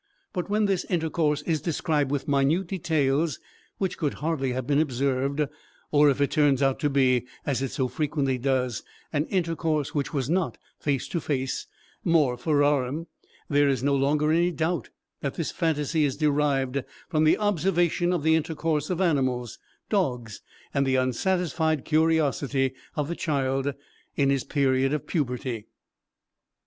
[0.33, 3.39] But when this intercourse is described with minute details
[3.77, 5.47] which could hardly have been observed,
[5.91, 8.81] or if it turns out to be, as it so frequently does,
[9.13, 11.67] an intercourse which was not face to face,
[12.03, 13.05] more ferarum,
[13.47, 18.23] there is no longer any doubt that this phantasy is derived from the observation of
[18.23, 20.41] the intercourse of animals (dogs)
[20.73, 23.75] and the unsatisfied curiosity of the child
[24.15, 25.67] in his period of puberty.